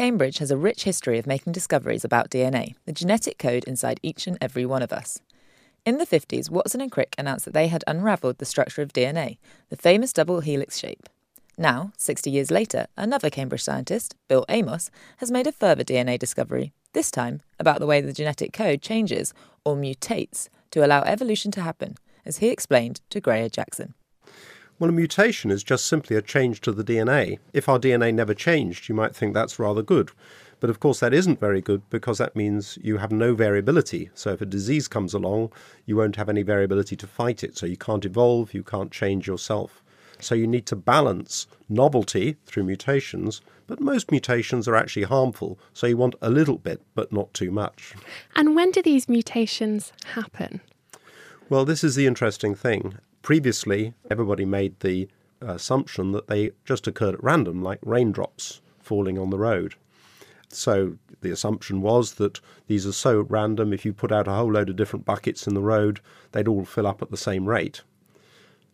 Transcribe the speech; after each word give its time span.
Cambridge 0.00 0.38
has 0.38 0.50
a 0.50 0.56
rich 0.56 0.84
history 0.84 1.18
of 1.18 1.26
making 1.26 1.52
discoveries 1.52 2.06
about 2.06 2.30
DNA, 2.30 2.74
the 2.86 2.92
genetic 2.92 3.36
code 3.36 3.64
inside 3.64 4.00
each 4.02 4.26
and 4.26 4.38
every 4.40 4.64
one 4.64 4.80
of 4.80 4.94
us. 4.94 5.20
In 5.84 5.98
the 5.98 6.06
50s, 6.06 6.48
Watson 6.48 6.80
and 6.80 6.90
Crick 6.90 7.14
announced 7.18 7.44
that 7.44 7.52
they 7.52 7.68
had 7.68 7.84
unravelled 7.86 8.38
the 8.38 8.46
structure 8.46 8.80
of 8.80 8.94
DNA, 8.94 9.36
the 9.68 9.76
famous 9.76 10.14
double 10.14 10.40
helix 10.40 10.78
shape. 10.78 11.06
Now, 11.58 11.92
60 11.98 12.30
years 12.30 12.50
later, 12.50 12.86
another 12.96 13.28
Cambridge 13.28 13.62
scientist, 13.62 14.16
Bill 14.26 14.46
Amos, 14.48 14.90
has 15.18 15.30
made 15.30 15.46
a 15.46 15.52
further 15.52 15.84
DNA 15.84 16.18
discovery, 16.18 16.72
this 16.94 17.10
time 17.10 17.42
about 17.58 17.78
the 17.78 17.86
way 17.86 18.00
the 18.00 18.14
genetic 18.14 18.54
code 18.54 18.80
changes 18.80 19.34
or 19.66 19.76
mutates 19.76 20.48
to 20.70 20.82
allow 20.82 21.02
evolution 21.02 21.50
to 21.50 21.60
happen, 21.60 21.96
as 22.24 22.38
he 22.38 22.48
explained 22.48 23.02
to 23.10 23.20
Graihagh 23.20 23.52
Jackson. 23.52 23.92
Well, 24.80 24.88
a 24.88 24.94
mutation 24.94 25.50
is 25.50 25.62
just 25.62 25.84
simply 25.84 26.16
a 26.16 26.22
change 26.22 26.62
to 26.62 26.72
the 26.72 26.82
DNA. 26.82 27.38
If 27.52 27.68
our 27.68 27.78
DNA 27.78 28.14
never 28.14 28.32
changed, 28.32 28.88
you 28.88 28.94
might 28.94 29.14
think 29.14 29.34
that's 29.34 29.58
rather 29.58 29.82
good. 29.82 30.10
But 30.58 30.70
of 30.70 30.80
course, 30.80 31.00
that 31.00 31.12
isn't 31.12 31.38
very 31.38 31.60
good 31.60 31.82
because 31.90 32.16
that 32.16 32.34
means 32.34 32.78
you 32.80 32.96
have 32.96 33.12
no 33.12 33.34
variability. 33.34 34.08
So 34.14 34.30
if 34.30 34.40
a 34.40 34.46
disease 34.46 34.88
comes 34.88 35.12
along, 35.12 35.52
you 35.84 35.96
won't 35.96 36.16
have 36.16 36.30
any 36.30 36.40
variability 36.40 36.96
to 36.96 37.06
fight 37.06 37.44
it. 37.44 37.58
So 37.58 37.66
you 37.66 37.76
can't 37.76 38.06
evolve, 38.06 38.54
you 38.54 38.62
can't 38.62 38.90
change 38.90 39.26
yourself. 39.26 39.82
So 40.18 40.34
you 40.34 40.46
need 40.46 40.64
to 40.66 40.76
balance 40.76 41.46
novelty 41.68 42.38
through 42.46 42.64
mutations, 42.64 43.42
but 43.66 43.82
most 43.82 44.10
mutations 44.10 44.66
are 44.66 44.76
actually 44.76 45.02
harmful. 45.02 45.58
So 45.74 45.88
you 45.88 45.98
want 45.98 46.14
a 46.22 46.30
little 46.30 46.56
bit, 46.56 46.80
but 46.94 47.12
not 47.12 47.34
too 47.34 47.50
much. 47.50 47.94
And 48.34 48.56
when 48.56 48.70
do 48.70 48.80
these 48.80 49.10
mutations 49.10 49.92
happen? 50.14 50.62
Well, 51.50 51.66
this 51.66 51.84
is 51.84 51.96
the 51.96 52.06
interesting 52.06 52.54
thing. 52.54 52.94
Previously, 53.22 53.92
everybody 54.10 54.44
made 54.44 54.80
the 54.80 55.08
uh, 55.42 55.52
assumption 55.52 56.12
that 56.12 56.26
they 56.26 56.52
just 56.64 56.86
occurred 56.86 57.14
at 57.14 57.22
random, 57.22 57.62
like 57.62 57.78
raindrops 57.82 58.60
falling 58.78 59.18
on 59.18 59.30
the 59.30 59.38
road. 59.38 59.74
So 60.48 60.96
the 61.20 61.30
assumption 61.30 61.80
was 61.82 62.14
that 62.14 62.40
these 62.66 62.86
are 62.86 62.92
so 62.92 63.20
random, 63.20 63.72
if 63.72 63.84
you 63.84 63.92
put 63.92 64.10
out 64.10 64.26
a 64.26 64.32
whole 64.32 64.52
load 64.52 64.70
of 64.70 64.76
different 64.76 65.04
buckets 65.04 65.46
in 65.46 65.54
the 65.54 65.60
road, 65.60 66.00
they'd 66.32 66.48
all 66.48 66.64
fill 66.64 66.86
up 66.86 67.02
at 67.02 67.10
the 67.10 67.16
same 67.16 67.46
rate. 67.46 67.82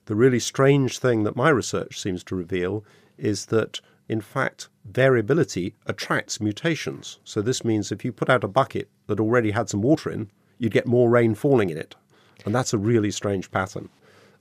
The 0.06 0.14
really 0.14 0.38
strange 0.38 0.98
thing 0.98 1.25
that 1.25 1.36
my 1.36 1.50
research 1.50 2.00
seems 2.00 2.22
to 2.25 2.36
reveal 2.36 2.84
is 3.19 3.47
that, 3.47 3.81
in 4.08 4.20
fact, 4.20 4.69
variability 4.84 5.75
attracts 5.86 6.41
mutations. 6.41 7.19
So 7.25 7.42
this 7.42 7.64
means 7.64 7.91
if 7.91 8.05
you 8.05 8.12
put 8.12 8.31
out 8.31 8.44
a 8.44 8.48
bucket 8.48 8.88
that 9.08 9.20
already 9.20 9.50
had 9.50 9.69
some 9.69 9.83
water 9.83 10.10
in, 10.10 10.31
you'd 10.58 10.72
get 10.72 10.86
more 10.86 11.10
rain 11.10 11.34
falling 11.34 11.70
in 11.70 11.77
it. 11.77 11.97
And 12.44 12.55
that's 12.55 12.72
a 12.72 12.78
really 12.78 13.10
strange 13.10 13.50
pattern. 13.50 13.88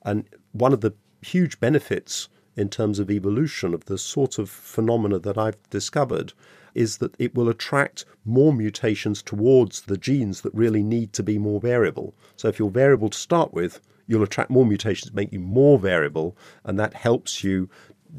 And 0.05 0.25
one 0.53 0.71
of 0.71 0.81
the 0.81 0.93
huge 1.21 1.59
benefits 1.59 2.29
in 2.55 2.69
terms 2.69 2.99
of 2.99 3.11
evolution 3.11 3.73
of 3.73 3.85
the 3.85 3.97
sort 3.97 4.39
of 4.39 4.49
phenomena 4.49 5.19
that 5.19 5.37
I've 5.37 5.61
discovered 5.69 6.31
is 6.73 6.97
that 6.97 7.15
it 7.19 7.35
will 7.35 7.49
attract 7.49 8.05
more 8.23 8.53
mutations 8.53 9.21
towards 9.21 9.81
the 9.81 9.97
genes 9.97 10.41
that 10.41 10.53
really 10.53 10.83
need 10.83 11.11
to 11.13 11.23
be 11.23 11.37
more 11.37 11.59
variable. 11.59 12.13
So 12.35 12.47
if 12.47 12.59
you're 12.59 12.69
variable 12.69 13.09
to 13.09 13.17
start 13.17 13.53
with, 13.53 13.81
you'll 14.07 14.23
attract 14.23 14.51
more 14.51 14.65
mutations 14.65 15.13
make 15.13 15.33
you 15.33 15.39
more 15.39 15.79
variable, 15.79 16.37
and 16.63 16.79
that 16.79 16.93
helps 16.93 17.43
you 17.43 17.69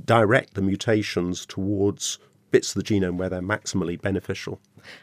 direct 0.04 0.54
the 0.54 0.62
mutations 0.62 1.46
towards 1.46 2.18
bits 2.50 2.74
of 2.74 2.82
the 2.82 2.94
genome 2.94 3.16
where 3.16 3.28
they're 3.28 3.40
maximally 3.40 4.00
beneficial. 4.00 4.60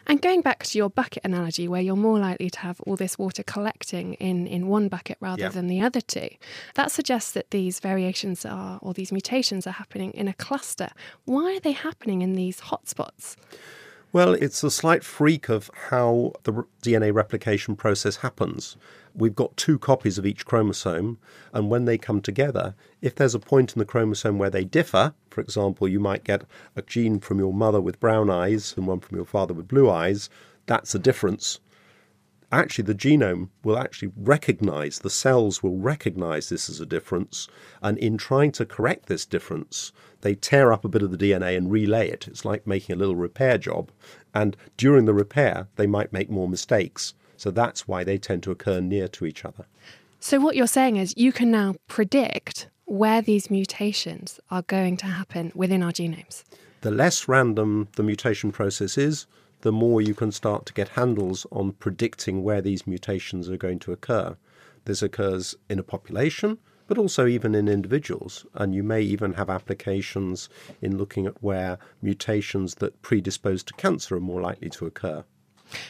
And 0.08 0.22
going 0.22 0.42
back 0.42 0.64
to 0.64 0.78
your 0.78 0.90
bucket 0.90 1.24
analogy, 1.24 1.68
where 1.68 1.82
you're 1.82 1.96
more 1.96 2.20
likely 2.20 2.50
to 2.50 2.60
have 2.60 2.80
all 2.82 2.96
this 2.96 3.18
water 3.18 3.44
collecting 3.44 4.14
in, 4.16 4.48
in 4.48 4.68
one 4.68 4.88
bucket 4.88 5.18
rather 5.20 5.44
yeah. 5.44 5.50
than 5.50 5.68
the 5.68 5.82
other 5.82 6.02
two, 6.02 6.30
that 6.76 6.92
suggests 6.92 7.32
that 7.32 7.52
these 7.52 7.80
variations 7.80 8.46
are, 8.46 8.80
or 8.82 8.94
these 8.94 9.12
mutations 9.12 9.68
are 9.68 9.72
happening 9.72 10.12
in 10.12 10.28
a 10.28 10.34
cluster. 10.34 10.90
Why 11.26 11.56
are 11.56 11.60
they 11.60 11.72
happening 11.72 12.22
in 12.22 12.34
these 12.34 12.62
hotspots? 12.62 13.36
Well, 14.14 14.36
it's 14.36 14.64
a 14.64 14.72
slight 14.72 15.04
freak 15.04 15.50
of 15.50 15.70
how 15.90 16.34
the 16.44 16.66
DNA 16.82 17.14
replication 17.14 17.76
process 17.76 18.18
happens 18.18 18.78
we've 19.16 19.36
got 19.36 19.56
two 19.58 19.78
copies 19.78 20.18
of 20.18 20.26
each 20.26 20.46
chromosome, 20.46 21.18
and 21.54 21.70
when 21.70 21.86
they 21.86 21.98
come 21.98 22.22
together, 22.22 22.76
if 23.02 23.16
there's 23.16 23.36
a 23.36 23.40
point 23.40 23.74
in 23.74 23.80
the 23.80 23.86
chromosome 23.86 24.38
where 24.38 24.50
they 24.50 24.64
differ, 24.64 25.14
for 25.30 25.42
example, 25.42 25.88
you 25.88 26.00
might 26.00 26.24
get 26.24 26.44
a 26.76 26.82
gene 26.82 27.20
from 27.20 27.40
your 27.40 27.54
mother 27.54 27.82
with 27.82 28.00
brown 28.00 28.30
eyes 28.30 28.74
and 28.76 28.88
one 28.88 29.00
from 29.00 29.18
your 29.18 29.26
father 29.26 29.54
with 29.54 29.68
blue 29.68 29.90
eyes, 29.90 30.30
that's 30.66 30.96
a 30.96 31.00
difference. 31.00 31.60
Actually, 32.54 32.84
the 32.84 32.94
genome 32.94 33.50
will 33.64 33.80
actually 33.80 34.12
recognize, 34.16 35.00
the 35.00 35.10
cells 35.10 35.64
will 35.64 35.80
recognize 35.80 36.50
this 36.50 36.70
as 36.70 36.80
a 36.80 36.86
difference, 36.86 37.48
and 37.82 37.98
in 37.98 38.16
trying 38.16 38.52
to 38.52 38.64
correct 38.64 39.08
this 39.08 39.26
difference, 39.26 39.92
they 40.22 40.36
tear 40.36 40.72
up 40.72 40.86
a 40.86 40.88
bit 40.88 41.02
of 41.02 41.10
the 41.10 41.18
DNA 41.18 41.58
and 41.58 41.72
relay 41.72 42.08
it. 42.08 42.28
It's 42.28 42.46
like 42.46 42.68
making 42.68 42.94
a 42.94 43.00
little 43.00 43.16
repair 43.16 43.58
job, 43.58 43.90
and 44.36 44.56
during 44.78 45.06
the 45.06 45.16
repair, 45.16 45.68
they 45.78 45.88
might 45.88 46.14
make 46.14 46.30
more 46.30 46.48
mistakes. 46.48 47.16
So 47.38 47.50
that's 47.50 47.88
why 47.88 48.04
they 48.04 48.20
tend 48.20 48.44
to 48.44 48.52
occur 48.52 48.82
near 48.82 49.08
to 49.08 49.26
each 49.26 49.44
other. 49.44 49.66
So, 50.20 50.40
what 50.40 50.56
you're 50.56 50.68
saying 50.68 50.98
is 50.98 51.16
you 51.18 51.32
can 51.32 51.50
now 51.50 51.74
predict 51.88 52.70
where 52.86 53.24
these 53.24 53.50
mutations 53.50 54.40
are 54.52 54.62
going 54.62 54.98
to 54.98 55.08
happen 55.08 55.52
within 55.56 55.82
our 55.82 55.92
genomes. 55.92 56.44
The 56.82 56.92
less 56.92 57.28
random 57.28 57.88
the 57.96 58.04
mutation 58.04 58.52
process 58.52 58.96
is, 58.96 59.26
the 59.64 59.72
more 59.72 60.02
you 60.02 60.14
can 60.14 60.30
start 60.30 60.66
to 60.66 60.74
get 60.74 60.90
handles 60.90 61.48
on 61.50 61.72
predicting 61.72 62.44
where 62.44 62.62
these 62.62 62.86
mutations 62.86 63.50
are 63.50 63.56
going 63.56 63.80
to 63.80 63.94
occur. 63.94 64.36
This 64.84 65.02
occurs 65.02 65.56
in 65.70 65.80
a 65.80 65.84
population, 65.84 66.58
but 66.88 66.98
also 66.98 67.26
even 67.26 67.56
in 67.56 67.70
individuals. 67.70 68.46
And 68.56 68.76
you 68.76 68.84
may 68.84 69.02
even 69.02 69.34
have 69.34 69.50
applications 69.50 70.50
in 70.82 70.98
looking 70.98 71.26
at 71.26 71.42
where 71.42 71.78
mutations 72.02 72.76
that 72.76 73.02
predispose 73.02 73.64
to 73.64 73.74
cancer 73.76 74.18
are 74.18 74.20
more 74.20 74.42
likely 74.42 74.70
to 74.72 74.86
occur. 74.86 75.24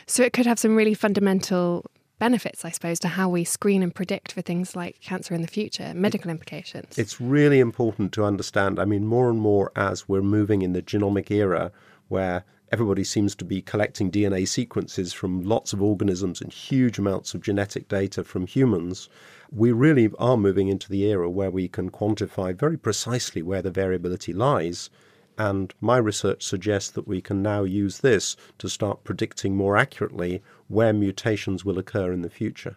So 0.05 0.22
it 0.22 0.34
could 0.34 0.45
have 0.45 0.59
some 0.59 0.75
really 0.75 0.94
fundamental 0.94 1.84
benefits, 2.19 2.63
I 2.63 2.69
suppose, 2.69 3.00
to 3.00 3.07
how 3.07 3.28
we 3.28 3.44
screen 3.44 3.81
and 3.81 3.94
predict 3.94 4.34
for 4.34 4.44
things 4.44 4.75
like 4.75 5.01
cancer 5.01 5.34
in 5.34 5.41
the 5.41 5.47
future, 5.47 5.94
medical 5.95 6.29
implications. 6.29 7.00
It's 7.00 7.19
really 7.19 7.59
important 7.59 8.13
to 8.13 8.23
understand. 8.23 8.79
I 8.79 8.85
mean, 8.85 9.07
more 9.07 9.31
and 9.31 9.40
more 9.40 9.72
as 9.75 10.07
we're 10.07 10.22
moving 10.22 10.61
in 10.61 10.73
the 10.73 10.84
genomic 10.84 11.31
era 11.31 11.72
where 12.07 12.45
everybody 12.73 13.03
seems 13.03 13.35
to 13.35 13.45
be 13.45 13.61
collecting 13.61 14.09
DNA 14.09 14.47
sequences 14.47 15.13
from 15.13 15.44
lots 15.44 15.73
of 15.73 15.84
organisms 15.84 16.41
and 16.41 16.51
huge 16.51 16.97
amounts 16.97 17.35
of 17.35 17.41
genetic 17.44 17.88
data 17.88 18.23
from 18.23 18.47
humans, 18.47 19.09
we 19.51 19.72
really 19.72 20.09
are 20.17 20.38
moving 20.38 20.69
into 20.69 20.89
the 20.89 21.03
era 21.03 21.29
where 21.29 21.51
we 21.51 21.67
can 21.67 21.91
quantify 21.91 22.51
very 22.51 22.75
precisely 22.75 23.44
where 23.44 23.61
the 23.61 23.69
variability 23.69 24.34
lies 24.34 24.89
and 25.38 25.72
my 25.81 25.97
research 25.97 26.41
suggests 26.41 26.89
that 26.89 27.07
we 27.07 27.22
can 27.22 27.44
now 27.44 27.61
use 27.61 28.00
this 28.00 28.35
to 28.57 28.67
start 28.67 29.03
predicting 29.03 29.55
more 29.55 29.78
accurately 29.78 30.41
where 30.67 30.94
mutations 30.94 31.63
will 31.63 31.78
occur 31.78 32.11
in 32.11 32.23
the 32.23 32.29
future. 32.29 32.75